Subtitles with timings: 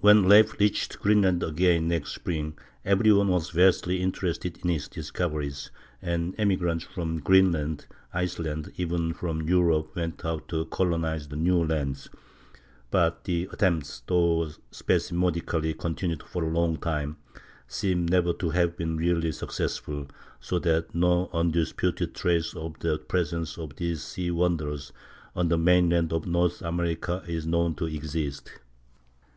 [0.00, 4.88] When Leif reached Greenland again, the next spring, every one was vastly interested in his
[4.88, 5.70] discoveries,
[6.02, 11.64] and emigrants from Greenland, Iceland, and even from Europe went out to colonize the new
[11.64, 12.08] lands;
[12.90, 17.18] but the attempts, though spasmodically continued for a long time,
[17.68, 20.08] seem never to have been really successful,
[20.40, 24.92] so that no undisputed trace of the presence of these sea wanderers
[25.36, 28.50] on the mainland of North America is known to exist.